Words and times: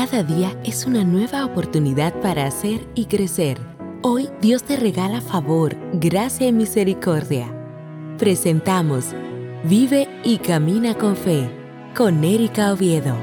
Cada 0.00 0.22
día 0.22 0.58
es 0.64 0.86
una 0.86 1.04
nueva 1.04 1.44
oportunidad 1.44 2.18
para 2.22 2.46
hacer 2.46 2.88
y 2.94 3.04
crecer. 3.04 3.58
Hoy 4.00 4.30
Dios 4.40 4.62
te 4.62 4.78
regala 4.78 5.20
favor, 5.20 5.76
gracia 5.92 6.46
y 6.46 6.52
misericordia. 6.52 7.54
Presentamos 8.16 9.14
Vive 9.64 10.08
y 10.24 10.38
Camina 10.38 10.94
con 10.94 11.16
Fe 11.16 11.50
con 11.94 12.24
Erika 12.24 12.72
Oviedo. 12.72 13.14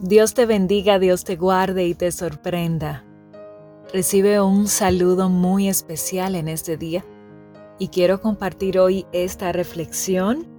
Dios 0.00 0.32
te 0.32 0.46
bendiga, 0.46 0.98
Dios 0.98 1.24
te 1.24 1.36
guarde 1.36 1.86
y 1.86 1.94
te 1.94 2.12
sorprenda. 2.12 3.04
Recibe 3.92 4.40
un 4.40 4.68
saludo 4.68 5.28
muy 5.28 5.68
especial 5.68 6.34
en 6.34 6.48
este 6.48 6.78
día 6.78 7.04
y 7.78 7.88
quiero 7.88 8.22
compartir 8.22 8.78
hoy 8.78 9.04
esta 9.12 9.52
reflexión 9.52 10.55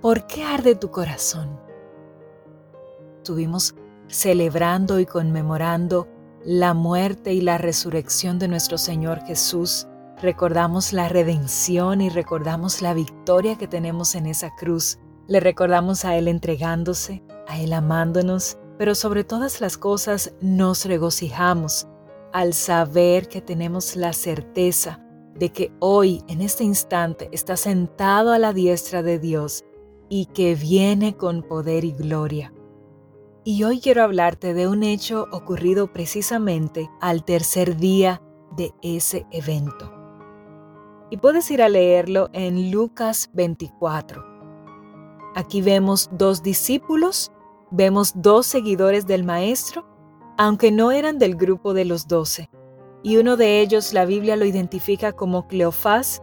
¿Por 0.00 0.28
qué 0.28 0.44
arde 0.44 0.76
tu 0.76 0.92
corazón? 0.92 1.58
Estuvimos 3.16 3.74
celebrando 4.06 5.00
y 5.00 5.06
conmemorando 5.06 6.06
la 6.44 6.72
muerte 6.72 7.32
y 7.32 7.40
la 7.40 7.58
resurrección 7.58 8.38
de 8.38 8.46
nuestro 8.46 8.78
Señor 8.78 9.22
Jesús. 9.26 9.88
Recordamos 10.22 10.92
la 10.92 11.08
redención 11.08 12.00
y 12.00 12.10
recordamos 12.10 12.80
la 12.80 12.94
victoria 12.94 13.58
que 13.58 13.66
tenemos 13.66 14.14
en 14.14 14.26
esa 14.26 14.54
cruz. 14.54 15.00
Le 15.26 15.40
recordamos 15.40 16.04
a 16.04 16.16
Él 16.16 16.28
entregándose, 16.28 17.24
a 17.48 17.58
Él 17.58 17.72
amándonos, 17.72 18.56
pero 18.78 18.94
sobre 18.94 19.24
todas 19.24 19.60
las 19.60 19.76
cosas 19.76 20.32
nos 20.40 20.84
regocijamos 20.84 21.88
al 22.32 22.54
saber 22.54 23.26
que 23.26 23.40
tenemos 23.40 23.96
la 23.96 24.12
certeza 24.12 25.00
de 25.34 25.50
que 25.50 25.72
hoy, 25.80 26.22
en 26.28 26.40
este 26.40 26.62
instante, 26.62 27.28
está 27.32 27.56
sentado 27.56 28.32
a 28.32 28.38
la 28.38 28.52
diestra 28.52 29.02
de 29.02 29.18
Dios 29.18 29.64
y 30.08 30.26
que 30.26 30.54
viene 30.54 31.16
con 31.16 31.42
poder 31.42 31.84
y 31.84 31.92
gloria. 31.92 32.52
Y 33.44 33.64
hoy 33.64 33.80
quiero 33.80 34.02
hablarte 34.02 34.54
de 34.54 34.68
un 34.68 34.82
hecho 34.82 35.26
ocurrido 35.32 35.92
precisamente 35.92 36.90
al 37.00 37.24
tercer 37.24 37.76
día 37.76 38.22
de 38.56 38.72
ese 38.82 39.26
evento. 39.30 39.92
Y 41.10 41.16
puedes 41.16 41.50
ir 41.50 41.62
a 41.62 41.68
leerlo 41.68 42.28
en 42.32 42.70
Lucas 42.70 43.30
24. 43.32 44.24
Aquí 45.34 45.62
vemos 45.62 46.10
dos 46.12 46.42
discípulos, 46.42 47.32
vemos 47.70 48.12
dos 48.16 48.46
seguidores 48.46 49.06
del 49.06 49.24
Maestro, 49.24 49.86
aunque 50.36 50.70
no 50.70 50.92
eran 50.92 51.18
del 51.18 51.36
grupo 51.36 51.72
de 51.72 51.84
los 51.84 52.08
doce. 52.08 52.50
Y 53.02 53.16
uno 53.16 53.36
de 53.36 53.60
ellos 53.60 53.92
la 53.92 54.04
Biblia 54.04 54.36
lo 54.36 54.44
identifica 54.44 55.12
como 55.12 55.46
Cleofás 55.46 56.22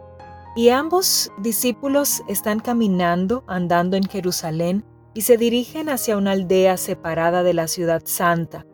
y 0.55 0.69
ambos 0.69 1.31
discípulos 1.37 2.23
están 2.29 2.61
caminando, 2.61 3.43
andando 3.45 3.97
en 3.97 4.03
Jerusalén, 4.03 4.85
y 5.13 5.21
se 5.21 5.37
dirigen 5.37 5.89
hacia 5.89 6.17
una 6.17 6.31
aldea 6.31 6.77
separada 6.77 7.43
de 7.43 7.53
la 7.53 7.67
ciudad 7.67 8.01
santa, 8.05 8.65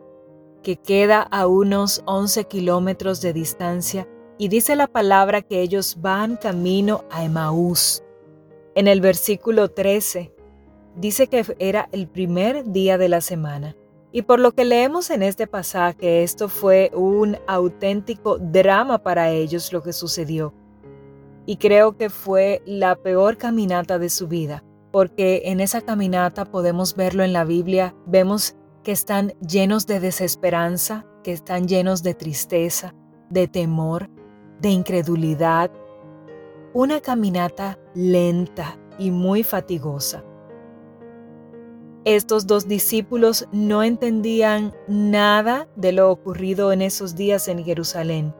que 0.62 0.76
queda 0.76 1.22
a 1.22 1.48
unos 1.48 2.02
11 2.06 2.44
kilómetros 2.44 3.20
de 3.20 3.32
distancia, 3.32 4.08
y 4.38 4.48
dice 4.48 4.76
la 4.76 4.86
palabra 4.86 5.42
que 5.42 5.60
ellos 5.60 5.98
van 6.00 6.36
camino 6.36 7.04
a 7.10 7.24
Emaús. 7.24 8.02
En 8.76 8.86
el 8.86 9.00
versículo 9.00 9.68
13 9.68 10.32
dice 10.96 11.26
que 11.26 11.44
era 11.58 11.88
el 11.92 12.08
primer 12.08 12.70
día 12.70 12.96
de 12.96 13.08
la 13.08 13.20
semana. 13.20 13.76
Y 14.12 14.22
por 14.22 14.40
lo 14.40 14.52
que 14.52 14.64
leemos 14.64 15.10
en 15.10 15.22
este 15.22 15.46
pasaje, 15.46 16.22
esto 16.22 16.48
fue 16.48 16.90
un 16.94 17.38
auténtico 17.46 18.38
drama 18.38 19.02
para 19.02 19.30
ellos 19.30 19.72
lo 19.72 19.82
que 19.82 19.92
sucedió 19.92 20.54
y 21.46 21.56
creo 21.56 21.96
que 21.96 22.10
fue 22.10 22.62
la 22.66 22.96
peor 22.96 23.36
caminata 23.36 23.98
de 23.98 24.08
su 24.08 24.28
vida, 24.28 24.64
porque 24.90 25.42
en 25.46 25.60
esa 25.60 25.80
caminata 25.80 26.44
podemos 26.44 26.94
verlo 26.94 27.24
en 27.24 27.32
la 27.32 27.44
Biblia, 27.44 27.94
vemos 28.06 28.56
que 28.84 28.92
están 28.92 29.34
llenos 29.46 29.86
de 29.86 30.00
desesperanza, 30.00 31.06
que 31.22 31.32
están 31.32 31.68
llenos 31.68 32.02
de 32.02 32.14
tristeza, 32.14 32.94
de 33.30 33.48
temor, 33.48 34.10
de 34.60 34.70
incredulidad. 34.70 35.70
Una 36.74 37.00
caminata 37.00 37.78
lenta 37.94 38.78
y 38.98 39.10
muy 39.10 39.42
fatigosa. 39.42 40.24
Estos 42.04 42.48
dos 42.48 42.66
discípulos 42.66 43.46
no 43.52 43.84
entendían 43.84 44.74
nada 44.88 45.68
de 45.76 45.92
lo 45.92 46.10
ocurrido 46.10 46.72
en 46.72 46.82
esos 46.82 47.14
días 47.14 47.46
en 47.46 47.64
Jerusalén 47.64 48.34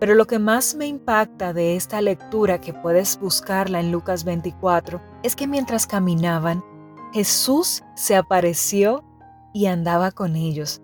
pero 0.00 0.14
lo 0.14 0.26
que 0.26 0.38
más 0.38 0.74
me 0.74 0.86
impacta 0.86 1.52
de 1.52 1.76
esta 1.76 2.00
lectura, 2.00 2.58
que 2.58 2.72
puedes 2.72 3.20
buscarla 3.20 3.80
en 3.80 3.92
Lucas 3.92 4.24
24, 4.24 5.00
es 5.22 5.36
que 5.36 5.46
mientras 5.46 5.86
caminaban, 5.86 6.64
Jesús 7.12 7.82
se 7.96 8.16
apareció 8.16 9.04
y 9.52 9.66
andaba 9.66 10.10
con 10.10 10.36
ellos. 10.36 10.80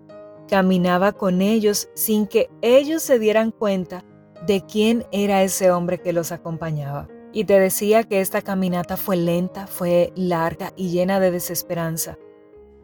Caminaba 0.47 1.13
con 1.13 1.41
ellos 1.41 1.89
sin 1.95 2.27
que 2.27 2.51
ellos 2.61 3.01
se 3.01 3.17
dieran 3.17 3.49
cuenta 3.49 4.05
de 4.45 4.63
quién 4.63 5.03
era 5.11 5.41
ese 5.41 5.71
hombre 5.71 5.99
que 5.99 6.13
los 6.13 6.31
acompañaba. 6.31 7.07
Y 7.33 7.45
te 7.45 7.59
decía 7.59 8.03
que 8.03 8.21
esta 8.21 8.43
caminata 8.43 8.97
fue 8.97 9.17
lenta, 9.17 9.65
fue 9.65 10.13
larga 10.15 10.73
y 10.75 10.91
llena 10.91 11.19
de 11.19 11.31
desesperanza. 11.31 12.19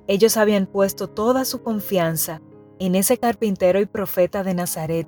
Ellos 0.08 0.36
habían 0.38 0.66
puesto 0.66 1.08
toda 1.08 1.46
su 1.46 1.62
confianza 1.62 2.42
en 2.80 2.96
ese 2.96 3.20
carpintero 3.20 3.80
y 3.80 3.86
profeta 3.86 4.44
de 4.44 4.56
Nazaret 4.56 5.08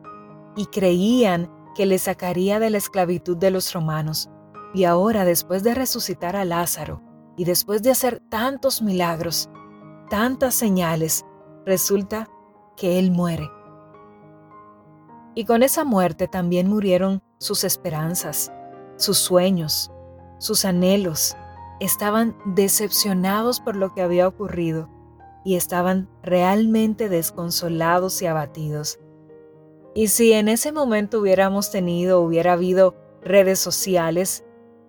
y 0.56 0.68
creían 0.68 1.52
que 1.76 1.86
le 1.86 1.98
sacaría 2.00 2.60
de 2.60 2.70
la 2.70 2.78
esclavitud 2.78 3.38
de 3.38 3.52
los 3.52 3.74
romanos. 3.74 4.30
Y 4.74 4.86
ahora, 4.86 5.26
después 5.26 5.64
de 5.64 5.76
resucitar 5.76 6.36
a 6.36 6.46
Lázaro 6.46 7.02
y 7.38 7.46
después 7.46 7.84
de 7.84 7.92
hacer 7.92 8.22
tantos 8.30 8.82
milagros, 8.82 9.50
tantas 10.10 10.56
señales, 10.56 11.26
resulta 11.66 12.30
que 12.76 13.00
Él 13.00 13.12
muere. 13.12 13.50
Y 15.34 15.46
con 15.46 15.64
esa 15.64 15.84
muerte 15.84 16.28
también 16.28 16.70
murieron 16.70 17.22
sus 17.40 17.64
esperanzas, 17.64 18.52
sus 18.96 19.18
sueños, 19.18 19.92
sus 20.40 20.64
anhelos. 20.64 21.36
Estaban 21.82 22.38
decepcionados 22.46 23.60
por 23.60 23.76
lo 23.76 23.94
que 23.94 24.02
había 24.02 24.28
ocurrido 24.28 24.90
y 25.44 25.56
estaban 25.56 26.10
realmente 26.24 27.10
desconsolados 27.10 28.22
y 28.22 28.28
abatidos. 28.28 28.98
Y 29.98 30.10
si 30.10 30.34
en 30.34 30.50
ese 30.50 30.74
momento 30.74 31.22
hubiéramos 31.22 31.72
tenido, 31.72 32.20
hubiera 32.20 32.54
habido 32.54 32.96
redes 33.22 33.60
sociales, 33.60 34.44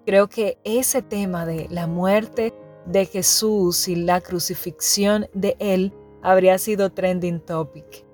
creo 0.05 0.29
que 0.29 0.59
ese 0.65 1.01
tema 1.01 1.47
de 1.47 1.69
la 1.71 1.87
muerte 1.87 2.53
de 2.87 3.07
Jesús 3.07 3.87
y 3.87 3.95
la 3.95 4.21
crucifixión 4.21 5.29
de 5.33 5.57
Él 5.61 5.93
habría 6.23 6.59
sido 6.59 6.91
trending 6.91 7.39
topic. 7.39 8.05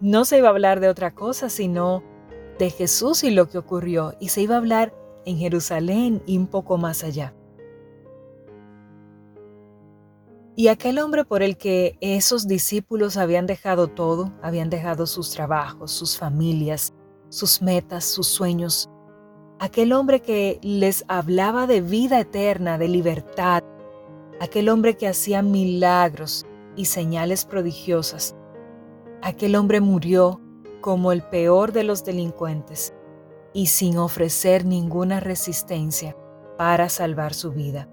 No 0.00 0.24
se 0.24 0.38
iba 0.38 0.48
a 0.48 0.50
hablar 0.50 0.80
de 0.80 0.88
otra 0.88 1.14
cosa, 1.14 1.48
sino 1.48 2.02
de 2.58 2.70
Jesús 2.70 3.22
y 3.22 3.30
lo 3.30 3.48
que 3.48 3.58
ocurrió, 3.58 4.14
y 4.18 4.30
se 4.30 4.42
iba 4.42 4.56
a 4.56 4.58
hablar 4.58 4.92
en 5.24 5.38
Jerusalén 5.38 6.22
y 6.26 6.38
un 6.38 6.48
poco 6.48 6.76
más 6.76 7.04
allá. 7.04 7.34
Y 10.60 10.68
aquel 10.68 10.98
hombre 10.98 11.24
por 11.24 11.42
el 11.42 11.56
que 11.56 11.96
esos 12.02 12.46
discípulos 12.46 13.16
habían 13.16 13.46
dejado 13.46 13.88
todo, 13.88 14.30
habían 14.42 14.68
dejado 14.68 15.06
sus 15.06 15.30
trabajos, 15.30 15.90
sus 15.90 16.18
familias, 16.18 16.92
sus 17.30 17.62
metas, 17.62 18.04
sus 18.04 18.26
sueños, 18.26 18.86
aquel 19.58 19.94
hombre 19.94 20.20
que 20.20 20.58
les 20.60 21.02
hablaba 21.08 21.66
de 21.66 21.80
vida 21.80 22.20
eterna, 22.20 22.76
de 22.76 22.88
libertad, 22.88 23.64
aquel 24.38 24.68
hombre 24.68 24.98
que 24.98 25.08
hacía 25.08 25.40
milagros 25.40 26.44
y 26.76 26.84
señales 26.84 27.46
prodigiosas, 27.46 28.36
aquel 29.22 29.56
hombre 29.56 29.80
murió 29.80 30.42
como 30.82 31.10
el 31.12 31.22
peor 31.22 31.72
de 31.72 31.84
los 31.84 32.04
delincuentes 32.04 32.92
y 33.54 33.68
sin 33.68 33.96
ofrecer 33.96 34.66
ninguna 34.66 35.20
resistencia 35.20 36.14
para 36.58 36.90
salvar 36.90 37.32
su 37.32 37.50
vida. 37.50 37.88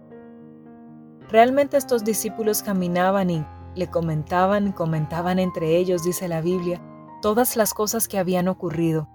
Realmente 1.30 1.78
estos 1.78 2.04
discípulos 2.06 2.64
caminaban 2.64 3.30
y 3.30 3.46
le 3.76 3.88
comentaban, 3.88 4.72
comentaban 4.72 5.40
entre 5.40 5.78
ellos, 5.78 6.04
dice 6.04 6.28
la 6.28 6.42
Biblia, 6.42 6.82
todas 7.22 7.58
las 7.58 7.74
cosas 7.74 8.08
que 8.08 8.18
habían 8.18 8.48
ocurrido. 8.48 9.10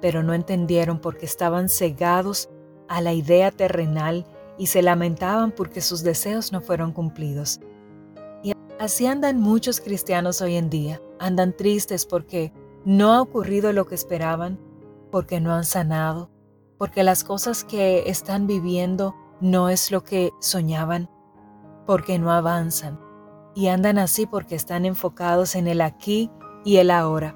Pero 0.00 0.22
no 0.22 0.34
entendieron 0.34 1.00
porque 1.00 1.26
estaban 1.26 1.68
cegados 1.68 2.50
a 2.88 3.00
la 3.00 3.14
idea 3.14 3.50
terrenal 3.50 4.26
y 4.58 4.66
se 4.66 4.82
lamentaban 4.82 5.52
porque 5.52 5.80
sus 5.80 6.02
deseos 6.02 6.52
no 6.52 6.60
fueron 6.60 6.92
cumplidos. 6.92 7.60
Y 8.42 8.52
así 8.78 9.06
andan 9.06 9.40
muchos 9.40 9.80
cristianos 9.80 10.42
hoy 10.42 10.56
en 10.56 10.70
día, 10.70 11.00
andan 11.18 11.56
tristes 11.56 12.06
porque 12.06 12.52
no 12.84 13.14
ha 13.14 13.22
ocurrido 13.22 13.72
lo 13.72 13.86
que 13.86 13.94
esperaban, 13.94 14.60
porque 15.10 15.40
no 15.40 15.52
han 15.52 15.64
sanado, 15.64 16.30
porque 16.78 17.02
las 17.02 17.24
cosas 17.24 17.64
que 17.64 18.08
están 18.08 18.46
viviendo 18.46 19.14
no 19.40 19.68
es 19.68 19.90
lo 19.90 20.02
que 20.02 20.32
soñaban, 20.40 21.10
porque 21.86 22.18
no 22.18 22.32
avanzan 22.32 23.00
y 23.54 23.68
andan 23.68 23.98
así 23.98 24.26
porque 24.26 24.54
están 24.54 24.84
enfocados 24.84 25.54
en 25.54 25.66
el 25.66 25.80
aquí 25.80 26.30
y 26.64 26.76
el 26.76 26.90
ahora. 26.90 27.34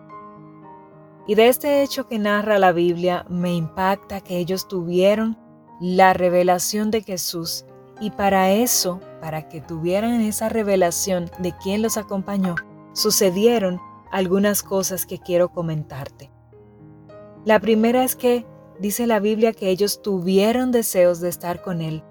Y 1.26 1.34
de 1.34 1.48
este 1.48 1.82
hecho 1.82 2.08
que 2.08 2.18
narra 2.18 2.58
la 2.58 2.72
Biblia 2.72 3.24
me 3.28 3.54
impacta 3.54 4.20
que 4.20 4.38
ellos 4.38 4.68
tuvieron 4.68 5.38
la 5.80 6.12
revelación 6.12 6.90
de 6.90 7.02
Jesús 7.02 7.64
y 8.00 8.10
para 8.10 8.50
eso, 8.50 9.00
para 9.20 9.48
que 9.48 9.60
tuvieran 9.60 10.20
esa 10.20 10.48
revelación 10.48 11.30
de 11.38 11.54
quién 11.62 11.82
los 11.82 11.96
acompañó, 11.96 12.54
sucedieron 12.92 13.80
algunas 14.10 14.62
cosas 14.62 15.06
que 15.06 15.18
quiero 15.18 15.50
comentarte. 15.50 16.30
La 17.44 17.60
primera 17.60 18.04
es 18.04 18.16
que 18.16 18.46
dice 18.80 19.06
la 19.06 19.20
Biblia 19.20 19.52
que 19.52 19.68
ellos 19.68 20.02
tuvieron 20.02 20.72
deseos 20.72 21.20
de 21.20 21.28
estar 21.28 21.60
con 21.62 21.82
Él 21.82 22.02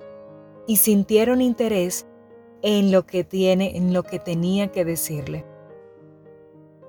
y 0.67 0.77
sintieron 0.77 1.41
interés 1.41 2.05
en 2.61 2.91
lo 2.91 3.05
que 3.05 3.23
tiene, 3.23 3.75
en 3.75 3.93
lo 3.93 4.03
que 4.03 4.19
tenía 4.19 4.71
que 4.71 4.85
decirle. 4.85 5.45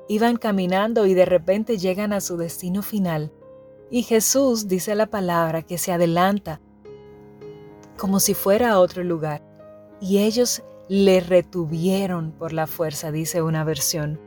Iban 0.09 0.37
caminando 0.37 1.06
y 1.06 1.15
de 1.15 1.25
repente 1.25 1.79
llegan 1.79 2.12
a 2.12 2.21
su 2.21 2.37
destino 2.37 2.82
final. 2.82 3.32
Y 3.91 4.03
Jesús 4.03 4.69
dice 4.69 4.94
la 4.94 5.06
palabra 5.06 5.62
que 5.62 5.79
se 5.79 5.93
adelanta 5.93 6.61
como 7.97 8.21
si 8.21 8.35
fuera 8.35 8.73
a 8.73 8.81
otro 8.81 9.03
lugar. 9.03 9.43
Y 10.00 10.19
ellos 10.19 10.62
le 10.88 11.21
retuvieron 11.21 12.33
por 12.33 12.53
la 12.53 12.67
fuerza, 12.67 13.12
dice 13.12 13.43
una 13.43 13.62
versión, 13.62 14.21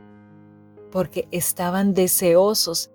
porque 0.90 1.28
estaban 1.30 1.92
deseosos 1.92 2.90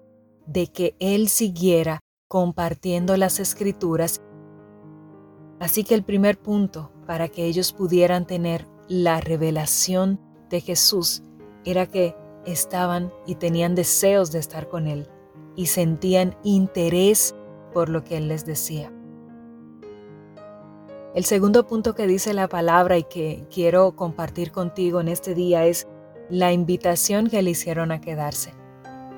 de 0.48 0.68
que 0.68 0.96
Él 1.00 1.30
siguiera 1.30 2.00
compartiendo 2.30 3.18
las 3.18 3.40
escrituras. 3.40 4.22
Así 5.60 5.84
que 5.84 5.96
el 5.96 6.04
primer 6.04 6.40
punto 6.40 6.92
para 7.08 7.28
que 7.28 7.46
ellos 7.46 7.74
pudieran 7.74 8.26
tener 8.28 8.68
la 8.88 9.20
revelación 9.20 10.22
de 10.50 10.62
Jesús 10.62 11.24
era 11.66 11.88
que 11.88 12.16
estaban 12.46 13.12
y 13.26 13.36
tenían 13.36 13.74
deseos 13.74 14.32
de 14.32 14.40
estar 14.40 14.70
con 14.70 14.88
Él 14.88 15.10
y 15.56 15.66
sentían 15.66 16.38
interés 16.44 17.36
por 17.74 17.90
lo 17.90 18.04
que 18.04 18.18
Él 18.18 18.28
les 18.28 18.46
decía. 18.46 18.94
El 21.16 21.26
segundo 21.26 21.66
punto 21.66 21.96
que 21.96 22.06
dice 22.06 22.36
la 22.36 22.48
palabra 22.48 23.00
y 23.00 23.04
que 23.04 23.48
quiero 23.52 23.96
compartir 23.96 24.52
contigo 24.52 25.02
en 25.02 25.08
este 25.08 25.34
día 25.34 25.66
es 25.66 25.88
la 26.30 26.54
invitación 26.54 27.28
que 27.28 27.42
le 27.42 27.50
hicieron 27.50 27.92
a 27.92 28.00
quedarse. 28.00 28.54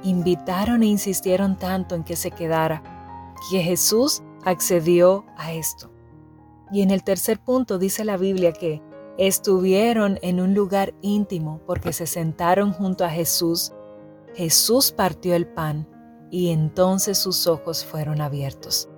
Invitaron 0.04 0.82
e 0.82 0.86
insistieron 0.86 1.58
tanto 1.58 1.94
en 1.96 2.06
que 2.06 2.16
se 2.16 2.32
quedara 2.32 3.01
que 3.50 3.62
Jesús 3.62 4.22
accedió 4.44 5.26
a 5.38 5.54
esto. 5.54 5.92
Y 6.72 6.82
en 6.82 6.92
el 6.92 7.04
tercer 7.04 7.40
punto 7.40 7.78
dice 7.78 8.06
la 8.06 8.18
Biblia 8.18 8.54
que 8.54 8.82
estuvieron 9.18 10.20
en 10.22 10.40
un 10.40 10.54
lugar 10.54 10.94
íntimo 11.02 11.62
porque 11.66 11.94
se 11.94 12.08
sentaron 12.08 12.72
junto 12.72 13.04
a 13.04 13.10
Jesús. 13.10 13.74
Jesús 14.36 14.92
partió 14.92 15.36
el 15.36 15.48
pan 15.48 15.88
y 16.32 16.52
entonces 16.52 17.18
sus 17.18 17.46
ojos 17.48 17.84
fueron 17.84 18.22
abiertos. 18.22 18.90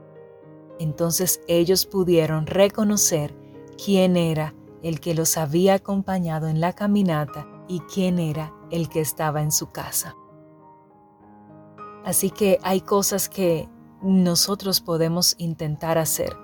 Entonces 0.79 1.41
ellos 1.47 1.85
pudieron 1.85 2.45
reconocer 2.45 3.35
quién 3.83 4.17
era 4.17 4.53
el 4.83 4.99
que 4.99 5.15
los 5.15 5.37
había 5.37 5.75
acompañado 5.75 6.47
en 6.47 6.59
la 6.59 6.73
caminata 6.73 7.47
y 7.67 7.79
quién 7.81 8.19
era 8.19 8.53
el 8.69 8.89
que 8.89 8.99
estaba 8.99 9.41
en 9.41 9.51
su 9.51 9.71
casa. 9.71 10.15
Así 12.03 12.29
que 12.29 12.59
hay 12.63 12.81
cosas 12.81 13.29
que 13.29 13.69
nosotros 14.03 14.81
podemos 14.81 15.35
intentar 15.37 15.97
hacer, 15.97 16.35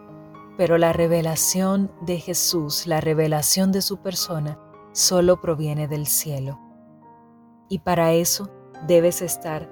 pero 0.58 0.78
la 0.78 0.94
revelación 0.94 1.92
de 2.02 2.18
Jesús, 2.20 2.88
la 2.88 3.02
revelación 3.02 3.72
de 3.72 3.82
su 3.82 3.98
persona, 3.98 4.60
solo 4.94 5.42
proviene 5.42 5.88
del 5.88 6.08
cielo. 6.08 6.60
Y 7.70 7.80
para 7.80 8.14
eso 8.14 8.50
debes 8.88 9.22
estar 9.22 9.70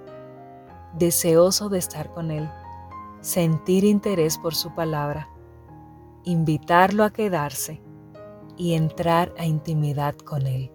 deseoso 0.98 1.70
de 1.70 1.80
estar 1.80 2.14
con 2.14 2.32
Él 2.32 2.50
sentir 3.22 3.84
interés 3.84 4.38
por 4.38 4.56
su 4.56 4.74
palabra, 4.74 5.30
invitarlo 6.24 7.04
a 7.04 7.12
quedarse 7.12 7.82
y 8.56 8.74
entrar 8.74 9.34
a 9.38 9.46
intimidad 9.46 10.16
con 10.16 10.48
Él. 10.48 10.72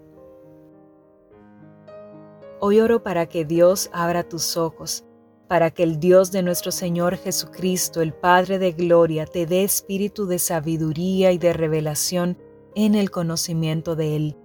Hoy 2.60 2.80
oro 2.80 3.02
para 3.02 3.26
que 3.26 3.44
Dios 3.44 3.90
abra 3.92 4.22
tus 4.28 4.56
ojos, 4.56 5.04
para 5.52 5.70
que 5.70 5.82
el 5.82 6.00
Dios 6.00 6.32
de 6.32 6.43
nuestro 6.43 6.72
Señor 6.72 7.19
Jesucristo, 7.19 8.00
el 8.00 8.14
Padre 8.14 8.58
de 8.58 8.72
Gloria, 8.72 9.26
te 9.26 9.44
dé 9.44 9.64
espíritu 9.64 10.25
de 10.25 10.38
sabiduría 10.38 11.31
y 11.31 11.37
de 11.37 11.52
revelación 11.52 12.38
en 12.75 12.94
el 12.94 13.10
conocimiento 13.10 13.94
de 13.94 14.16
Él. 14.16 14.37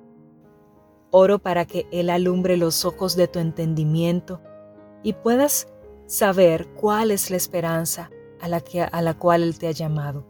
Oro 1.10 1.40
para 1.40 1.64
que 1.64 1.88
Él 1.94 2.10
alumbre 2.10 2.58
los 2.58 2.84
ojos 2.84 3.16
de 3.16 3.30
tu 3.30 3.40
entendimiento 3.40 4.42
y 5.02 5.14
puedas 5.14 5.70
saber 6.08 6.68
cuál 6.76 7.12
es 7.12 7.32
la 7.32 7.38
esperanza 7.38 8.12
a 8.42 8.50
la, 8.50 8.60
que, 8.60 8.82
a 8.82 9.02
la 9.02 9.14
cual 9.18 9.44
Él 9.44 9.58
te 9.58 9.70
ha 9.70 9.72
llamado. 9.72 10.28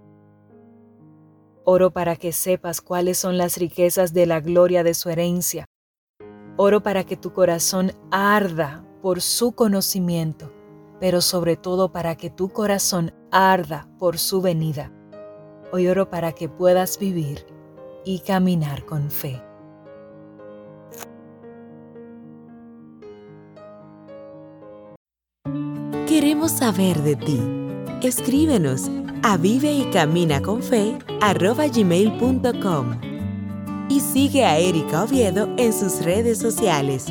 Oro 1.63 1.89
para 1.89 2.18
que 2.18 2.31
sepas 2.31 2.81
cuáles 2.81 3.18
son 3.18 3.39
las 3.39 3.57
riquezas 3.57 4.13
de 4.13 4.27
la 4.27 4.41
gloria 4.41 4.83
de 4.83 4.94
su 4.94 5.09
herencia. 5.09 5.65
Oro 6.56 6.83
para 6.83 7.03
que 7.03 7.18
tu 7.18 7.33
corazón 7.33 7.94
arda 8.12 8.85
por 9.01 9.21
su 9.21 9.53
conocimiento, 9.53 10.53
pero 10.99 11.21
sobre 11.21 11.55
todo 11.55 11.91
para 11.91 12.15
que 12.15 12.29
tu 12.29 12.49
corazón 12.49 13.13
arda 13.31 13.88
por 13.99 14.17
su 14.17 14.41
venida. 14.41 14.91
Hoy 15.71 15.88
oro 15.88 16.09
para 16.09 16.31
que 16.31 16.49
puedas 16.49 16.97
vivir 16.97 17.45
y 18.05 18.19
caminar 18.19 18.85
con 18.85 19.11
fe. 19.11 19.41
Queremos 26.07 26.51
saber 26.51 27.01
de 27.01 27.15
ti. 27.15 27.39
Escríbenos 28.01 28.89
a 29.23 29.38
vive 29.38 29.71
y 29.71 29.89
camina 29.91 30.41
con 30.41 30.63
fe 30.63 30.97
y 33.89 33.99
sigue 33.99 34.45
a 34.45 34.57
Erika 34.57 35.03
Oviedo 35.03 35.49
en 35.57 35.73
sus 35.73 36.03
redes 36.03 36.39
sociales 36.39 37.07